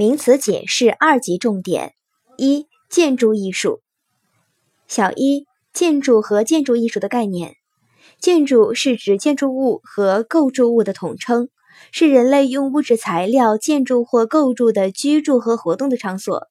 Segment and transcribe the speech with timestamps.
[0.00, 1.92] 名词解释二级重点：
[2.38, 3.82] 一、建筑艺术。
[4.88, 7.56] 小一、建筑和建筑艺术的概念。
[8.18, 11.50] 建筑是指建筑物和构筑物的统称，
[11.92, 16.49] 是人类用物质材料建筑或构筑的居住和活动的场所。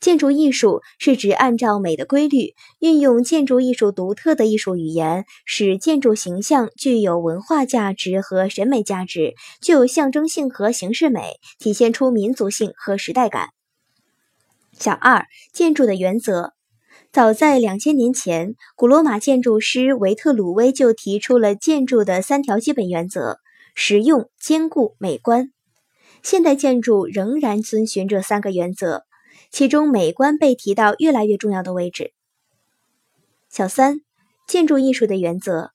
[0.00, 13.48] 建筑艺术是指按照美的规律，运用建筑艺术独特的艺术语言，使建筑形象具有文化价值和审美价值，具有象征性和形式美，体现出民族性和时代感。
[14.72, 16.52] 小二，建筑的原则。
[17.10, 23.38] 早在两千年前，古罗马建筑师维特鲁威就提出了建筑的三条基本原则：
[23.74, 25.50] 实用、坚固、美观。
[26.22, 29.07] 现代建筑仍然遵循这三个原则。
[29.50, 32.12] 其中，美观被提到越来越重要的位置。
[33.48, 34.00] 小三，
[34.46, 35.70] 建筑艺术的原则：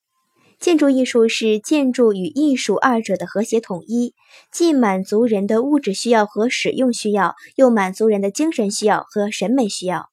[0.60, 4.14] 建筑艺术是建筑与艺术二者的和谐统一，
[4.52, 10.10] 既满足人的物质需要和使用需要，又满足人的精神需要和审美需要。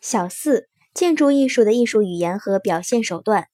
[0.00, 3.46] 小四，建筑艺术的艺术语言和表现手段。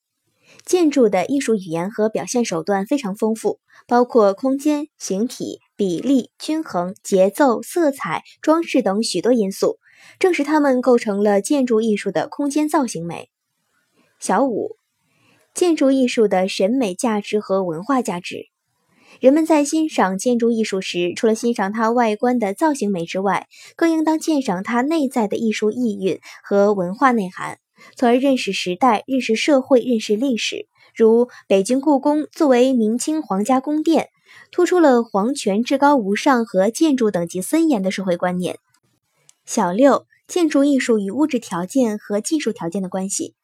[0.64, 9.78] 建筑的艺术语言和表现手段非常丰富，包括空间、形体、比例、均衡、节奏、色彩、装饰等许多因素，
[10.18, 13.30] 正是它们构成了建筑艺术的空间造型美。
[14.18, 14.74] 小五，
[15.54, 18.46] 建筑艺术的审美价值和文化价值。
[19.20, 27.60] 人们在欣赏建筑艺术时，除了欣赏它外观的造型美之外，更应当鉴赏它内在的艺术意蕴和文化内涵。
[27.94, 30.66] 从而认识时代、认识社会、认识历史。
[30.96, 34.08] 如北京故宫作为明清皇家宫殿，
[34.50, 38.58] 突出了皇权至高无上和建筑等级森严的社会观念。
[39.46, 43.34] 小六，建筑艺术与物质条件和技术条件的关系。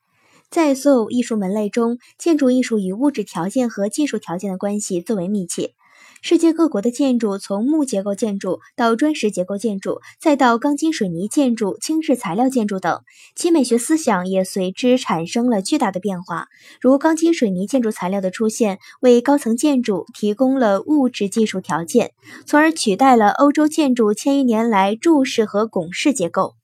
[0.50, 5.74] 在所有艺术门类中，建筑艺术与物质条件和技术条件的关系最为密切。
[6.22, 13.02] 世界各国的建筑，从木结构建筑到砖石结构建筑，再到钢筋水泥建筑、轻质材料建筑等，
[13.34, 16.48] 其美学思想也随之产生了巨大的变化。
[16.80, 22.12] 如钢筋水泥建筑材料的出现，为高层建筑提供了物质技术条件，
[22.46, 26.55] 从而取代了欧洲建筑千余年来柱式和拱式结构。